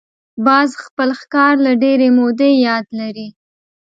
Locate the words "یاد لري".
2.67-3.27